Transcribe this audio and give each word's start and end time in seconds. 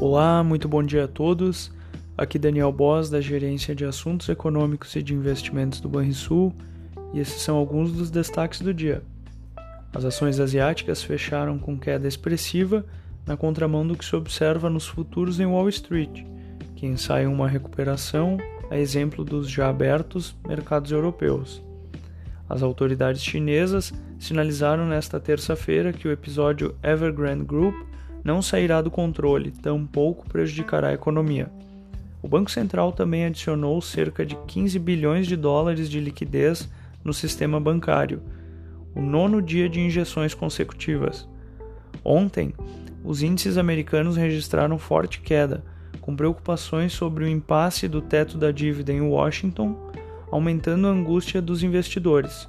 Olá, 0.00 0.42
muito 0.42 0.66
bom 0.66 0.82
dia 0.82 1.04
a 1.04 1.08
todos. 1.08 1.70
Aqui 2.16 2.38
Daniel 2.38 2.72
Boss, 2.72 3.10
da 3.10 3.20
Gerência 3.20 3.74
de 3.74 3.84
Assuntos 3.84 4.30
Econômicos 4.30 4.96
e 4.96 5.02
de 5.02 5.12
Investimentos 5.12 5.78
do 5.78 5.90
Banrisul, 5.90 6.54
e 7.12 7.20
esses 7.20 7.42
são 7.42 7.54
alguns 7.54 7.92
dos 7.92 8.10
destaques 8.10 8.62
do 8.62 8.72
dia. 8.72 9.02
As 9.92 10.06
ações 10.06 10.40
asiáticas 10.40 11.02
fecharam 11.02 11.58
com 11.58 11.78
queda 11.78 12.08
expressiva 12.08 12.82
na 13.26 13.36
contramão 13.36 13.86
do 13.86 13.94
que 13.94 14.02
se 14.02 14.16
observa 14.16 14.70
nos 14.70 14.86
futuros 14.86 15.38
em 15.38 15.44
Wall 15.44 15.68
Street, 15.68 16.24
que 16.74 16.86
ensaiam 16.86 17.30
uma 17.30 17.46
recuperação, 17.46 18.38
a 18.70 18.78
exemplo 18.78 19.22
dos 19.22 19.50
já 19.50 19.68
abertos 19.68 20.34
mercados 20.48 20.92
europeus. 20.92 21.62
As 22.48 22.62
autoridades 22.62 23.22
chinesas 23.22 23.92
sinalizaram 24.18 24.86
nesta 24.86 25.20
terça-feira 25.20 25.92
que 25.92 26.08
o 26.08 26.10
episódio 26.10 26.74
Evergrande 26.82 27.44
Group 27.44 27.89
não 28.22 28.42
sairá 28.42 28.80
do 28.80 28.90
controle, 28.90 29.50
tampouco 29.50 30.28
prejudicará 30.28 30.88
a 30.88 30.94
economia. 30.94 31.50
O 32.22 32.28
Banco 32.28 32.50
Central 32.50 32.92
também 32.92 33.24
adicionou 33.24 33.80
cerca 33.80 34.26
de 34.26 34.36
15 34.46 34.78
bilhões 34.78 35.26
de 35.26 35.36
dólares 35.36 35.88
de 35.88 36.00
liquidez 36.00 36.68
no 37.02 37.14
sistema 37.14 37.58
bancário, 37.58 38.22
o 38.94 39.00
nono 39.00 39.40
dia 39.40 39.68
de 39.68 39.80
injeções 39.80 40.34
consecutivas. 40.34 41.26
Ontem, 42.04 42.52
os 43.02 43.22
índices 43.22 43.56
americanos 43.56 44.16
registraram 44.16 44.78
forte 44.78 45.20
queda, 45.20 45.64
com 46.00 46.14
preocupações 46.14 46.92
sobre 46.92 47.24
o 47.24 47.28
impasse 47.28 47.88
do 47.88 48.02
teto 48.02 48.36
da 48.36 48.50
dívida 48.50 48.92
em 48.92 49.00
Washington, 49.00 49.90
aumentando 50.30 50.86
a 50.86 50.90
angústia 50.90 51.40
dos 51.40 51.62
investidores. 51.62 52.48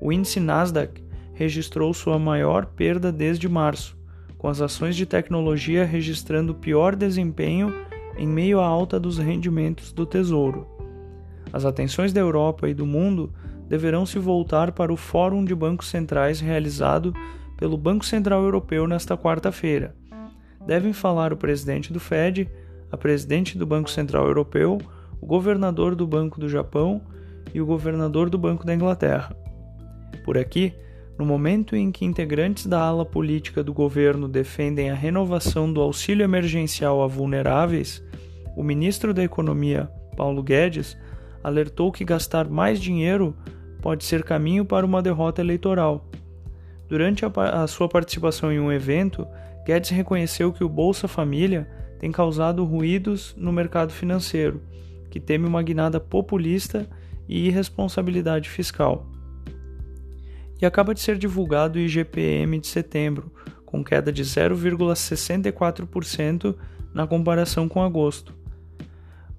O 0.00 0.12
índice 0.12 0.40
Nasdaq 0.40 1.02
registrou 1.34 1.92
sua 1.94 2.18
maior 2.18 2.66
perda 2.66 3.12
desde 3.12 3.48
março, 3.48 3.96
com 4.38 4.48
as 4.48 4.60
ações 4.60 4.96
de 4.96 5.06
tecnologia 5.06 5.84
registrando 5.84 6.54
pior 6.54 6.94
desempenho 6.94 7.72
em 8.16 8.26
meio 8.26 8.60
à 8.60 8.66
alta 8.66 8.98
dos 8.98 9.18
rendimentos 9.18 9.92
do 9.92 10.06
Tesouro. 10.06 10.66
As 11.52 11.64
atenções 11.64 12.12
da 12.12 12.20
Europa 12.20 12.68
e 12.68 12.74
do 12.74 12.86
mundo 12.86 13.32
deverão 13.68 14.06
se 14.06 14.18
voltar 14.18 14.72
para 14.72 14.92
o 14.92 14.96
Fórum 14.96 15.44
de 15.44 15.54
Bancos 15.54 15.88
Centrais 15.88 16.40
realizado 16.40 17.12
pelo 17.56 17.76
Banco 17.76 18.04
Central 18.04 18.42
Europeu 18.42 18.86
nesta 18.86 19.16
quarta-feira. 19.16 19.94
Devem 20.66 20.92
falar 20.92 21.32
o 21.32 21.36
presidente 21.36 21.92
do 21.92 22.00
Fed, 22.00 22.48
a 22.90 22.96
presidente 22.96 23.56
do 23.56 23.66
Banco 23.66 23.90
Central 23.90 24.26
Europeu, 24.26 24.78
o 25.20 25.26
governador 25.26 25.94
do 25.94 26.06
Banco 26.06 26.38
do 26.40 26.48
Japão 26.48 27.00
e 27.54 27.60
o 27.60 27.66
governador 27.66 28.28
do 28.28 28.38
Banco 28.38 28.66
da 28.66 28.74
Inglaterra. 28.74 29.34
Por 30.24 30.36
aqui, 30.36 30.74
no 31.18 31.24
momento 31.24 31.74
em 31.74 31.90
que 31.90 32.04
integrantes 32.04 32.66
da 32.66 32.80
ala 32.80 33.04
política 33.04 33.64
do 33.64 33.72
governo 33.72 34.28
defendem 34.28 34.90
a 34.90 34.94
renovação 34.94 35.72
do 35.72 35.80
auxílio 35.80 36.24
emergencial 36.24 37.02
a 37.02 37.06
vulneráveis, 37.06 38.04
o 38.54 38.62
ministro 38.62 39.14
da 39.14 39.24
Economia, 39.24 39.90
Paulo 40.16 40.42
Guedes, 40.42 40.96
alertou 41.42 41.90
que 41.90 42.04
gastar 42.04 42.48
mais 42.48 42.80
dinheiro 42.80 43.34
pode 43.80 44.04
ser 44.04 44.24
caminho 44.24 44.64
para 44.64 44.84
uma 44.84 45.02
derrota 45.02 45.40
eleitoral. 45.40 46.06
Durante 46.88 47.24
a, 47.24 47.30
a 47.62 47.66
sua 47.66 47.88
participação 47.88 48.52
em 48.52 48.60
um 48.60 48.72
evento, 48.72 49.26
Guedes 49.64 49.90
reconheceu 49.90 50.52
que 50.52 50.64
o 50.64 50.68
Bolsa 50.68 51.08
Família 51.08 51.68
tem 51.98 52.12
causado 52.12 52.64
ruídos 52.64 53.34
no 53.38 53.52
mercado 53.52 53.92
financeiro, 53.92 54.60
que 55.10 55.18
teme 55.18 55.46
uma 55.46 55.62
guinada 55.62 55.98
populista 55.98 56.86
e 57.28 57.46
irresponsabilidade 57.46 58.48
fiscal 58.50 59.06
e 60.60 60.66
acaba 60.66 60.94
de 60.94 61.00
ser 61.00 61.18
divulgado 61.18 61.78
o 61.78 61.82
IGPM 61.82 62.58
de 62.58 62.66
setembro, 62.66 63.30
com 63.64 63.84
queda 63.84 64.12
de 64.12 64.24
0,64% 64.24 66.56
na 66.94 67.06
comparação 67.06 67.68
com 67.68 67.82
agosto. 67.82 68.34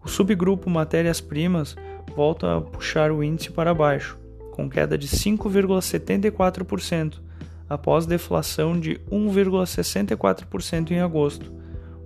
O 0.04 0.08
subgrupo 0.08 0.70
matérias-primas 0.70 1.76
volta 2.16 2.58
a 2.58 2.62
puxar 2.62 3.12
o 3.12 3.24
índice 3.24 3.50
para 3.52 3.74
baixo, 3.74 4.20
com 4.52 4.70
queda 4.70 4.96
de 4.98 5.08
5,74%, 5.08 7.20
após 7.70 8.06
deflação 8.06 8.80
de 8.80 8.96
1,64% 9.12 10.92
em 10.92 11.02
agosto. 11.02 11.52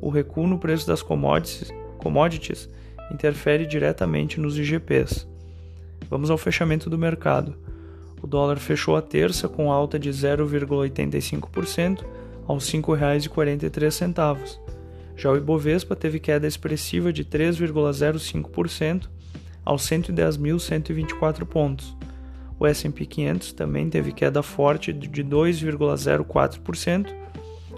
O 0.02 0.10
recuo 0.10 0.48
no 0.48 0.58
preço 0.58 0.88
das 0.88 1.04
commodities, 1.04 1.70
commodities 1.98 2.70
interfere 3.12 3.66
diretamente 3.66 4.40
nos 4.40 4.58
IGPs. 4.58 5.28
Vamos 6.10 6.32
ao 6.32 6.38
fechamento 6.38 6.90
do 6.90 6.98
mercado. 6.98 7.58
O 8.22 8.28
dólar 8.28 8.58
fechou 8.58 8.96
a 8.96 9.02
terça 9.02 9.50
com 9.50 9.72
alta 9.72 9.98
de 9.98 10.10
0,85% 10.10 12.06
aos 12.48 12.70
R$ 12.72 12.80
5,43. 12.80 14.60
Já 15.16 15.32
o 15.32 15.38
Ibovespa 15.38 15.96
teve 15.96 16.20
queda 16.20 16.48
expressiva 16.48 17.12
de 17.12 17.26
3,05% 17.26 19.10
aos 19.66 19.84
110.124 19.84 21.46
pontos. 21.46 21.96
O 22.60 22.68
S&P 22.68 23.06
500 23.06 23.54
também 23.54 23.90
teve 23.90 24.12
queda 24.12 24.44
forte 24.44 24.94
de 24.94 25.24
2,04% 25.24 27.08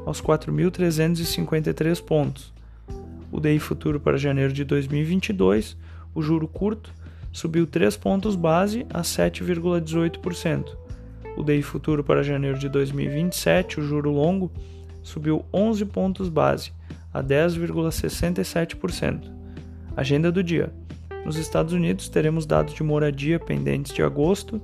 aos 0.06 0.22
4.353 0.22 2.04
pontos. 2.04 2.54
O 3.32 3.40
DI 3.40 3.60
futuro 3.60 4.00
para 4.00 4.18
janeiro 4.18 4.52
de 4.52 4.64
2022, 4.64 5.78
o 6.14 6.22
juro 6.22 6.48
curto 6.48 6.94
subiu 7.34 7.66
3 7.66 7.98
pontos 7.98 8.36
base 8.36 8.86
a 8.94 9.02
7,18%. 9.02 10.78
O 11.36 11.44
DI 11.44 11.64
futuro 11.64 12.04
para 12.04 12.22
janeiro 12.22 12.60
de 12.60 12.70
2027, 12.70 13.80
o 13.80 13.84
juro 13.84 14.12
longo, 14.12 14.52
subiu 15.02 15.44
11 15.52 15.86
pontos 15.86 16.30
base 16.30 16.72
a 17.12 17.24
10,67%. 17.24 19.32
Agenda 19.98 20.32
do 20.32 20.44
dia. 20.44 20.72
Nos 21.26 21.38
Estados 21.38 21.74
Unidos 21.74 22.08
teremos 22.08 22.46
dados 22.46 22.76
de 22.76 22.84
moradia 22.84 23.40
pendentes 23.40 23.94
de 23.94 24.04
agosto 24.04 24.62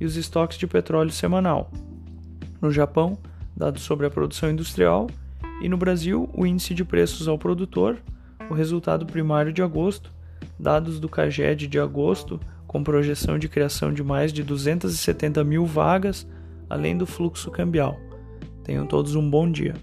e 0.00 0.04
os 0.04 0.16
estoques 0.16 0.58
de 0.58 0.66
petróleo 0.66 1.12
semanal. 1.12 1.70
No 2.60 2.72
Japão, 2.72 3.16
dados 3.56 3.82
sobre 3.82 4.06
a 4.06 4.10
produção 4.10 4.50
industrial 4.50 5.08
e 5.62 5.68
no 5.68 5.76
Brasil, 5.76 6.28
o 6.34 6.44
índice 6.44 6.74
de 6.74 6.84
preços 6.84 7.28
ao 7.28 7.38
produtor, 7.38 7.96
o 8.50 8.54
resultado 8.54 9.06
primário 9.06 9.52
de 9.52 9.62
agosto 9.62 10.17
dados 10.58 11.00
do 11.00 11.08
CAGED 11.08 11.66
de 11.66 11.78
agosto, 11.78 12.40
com 12.66 12.82
projeção 12.82 13.38
de 13.38 13.48
criação 13.48 13.92
de 13.92 14.02
mais 14.02 14.32
de 14.32 14.42
270 14.42 15.42
mil 15.44 15.64
vagas, 15.64 16.26
além 16.68 16.96
do 16.96 17.06
fluxo 17.06 17.50
cambial. 17.50 17.96
Tenham 18.62 18.86
todos 18.86 19.14
um 19.14 19.28
bom 19.28 19.50
dia. 19.50 19.74